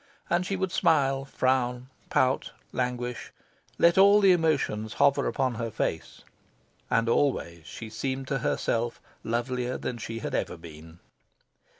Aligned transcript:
And 0.31 0.47
she 0.47 0.55
would 0.55 0.71
smile, 0.71 1.25
frown, 1.25 1.87
pout, 2.09 2.53
languish 2.71 3.31
let 3.77 3.99
all 3.99 4.19
the 4.19 4.31
emotions 4.31 4.93
hover 4.93 5.27
upon 5.27 5.53
her 5.61 5.69
face; 5.69 6.23
and 6.89 7.07
always 7.07 7.67
she 7.67 7.91
seemed 7.91 8.27
to 8.29 8.39
herself 8.39 8.99
lovelier 9.23 9.77
than 9.77 9.99
she 9.99 10.17
had 10.17 10.33
ever 10.33 10.57
been. 10.57 10.97